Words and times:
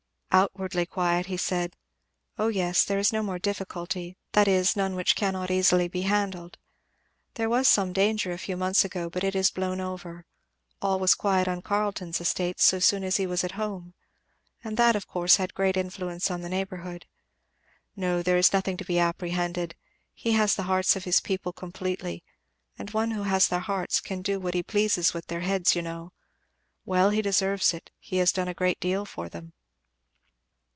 "Outwardly 0.33 0.85
quiet," 0.85 1.25
he 1.25 1.35
said; 1.35 1.75
"O 2.39 2.47
yes 2.47 2.85
there 2.85 2.97
is 2.97 3.11
no 3.11 3.21
more 3.21 3.37
difficulty 3.37 4.15
that 4.31 4.47
is, 4.47 4.77
none 4.77 4.95
which 4.95 5.13
cannot 5.17 5.51
easily 5.51 5.89
be 5.89 6.03
handled. 6.03 6.57
There 7.33 7.49
was 7.49 7.67
some 7.67 7.91
danger 7.91 8.31
a 8.31 8.37
few 8.37 8.55
months 8.55 8.85
ago, 8.85 9.09
but 9.09 9.25
it 9.25 9.35
is 9.35 9.51
blown 9.51 9.81
over; 9.81 10.25
all 10.81 10.99
was 10.99 11.15
quiet 11.15 11.49
on 11.49 11.61
Carleton's 11.61 12.21
estates 12.21 12.63
so 12.63 12.79
soon 12.79 13.03
as 13.03 13.17
he 13.17 13.27
was 13.27 13.43
at 13.43 13.51
home, 13.59 13.93
and 14.63 14.77
that 14.77 14.95
of 14.95 15.05
course 15.05 15.35
had 15.35 15.53
great 15.53 15.75
influence 15.75 16.31
on 16.31 16.39
the 16.39 16.49
neighbourhood. 16.49 17.07
No, 17.97 18.23
there 18.23 18.37
is 18.37 18.53
nothing 18.53 18.77
to 18.77 18.85
be 18.85 18.99
apprehended. 18.99 19.75
He 20.13 20.31
has 20.31 20.55
the 20.55 20.63
hearts 20.63 20.95
of 20.95 21.03
his 21.03 21.19
people 21.19 21.51
completely, 21.51 22.23
and 22.79 22.89
one 22.91 23.11
who 23.11 23.23
has 23.23 23.49
their 23.49 23.59
hearts 23.59 23.99
can 23.99 24.21
do 24.21 24.39
what 24.39 24.53
he 24.53 24.63
pleases 24.63 25.13
with 25.13 25.27
their 25.27 25.41
heads, 25.41 25.75
you 25.75 25.81
know. 25.81 26.13
Well 26.85 27.09
he 27.09 27.21
deserves 27.21 27.73
it 27.73 27.91
he 27.99 28.15
has 28.17 28.31
done 28.31 28.47
a 28.47 28.53
great 28.53 28.79
deal 28.79 29.03
for 29.03 29.27
them." 29.27 29.51